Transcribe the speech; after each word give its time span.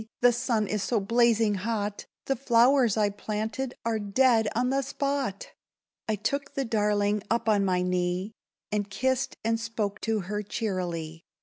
the 0.21 0.31
sun 0.33 0.65
is 0.67 0.81
so 0.81 0.99
blazing 0.99 1.53
hot, 1.53 2.07
The 2.25 2.35
flowers 2.35 2.97
I 2.97 3.11
planted 3.11 3.75
are 3.85 3.99
dead 3.99 4.47
on 4.55 4.71
the 4.71 4.81
spot!" 4.81 5.49
I 6.09 6.15
took 6.15 6.55
the 6.55 6.65
darling 6.65 7.21
up 7.29 7.47
on 7.47 7.63
my 7.63 7.83
knee, 7.83 8.33
And 8.71 8.89
kissed, 8.89 9.37
and 9.45 9.59
spoke 9.59 10.01
to 10.01 10.21
her 10.21 10.41
cheerily. 10.41 11.23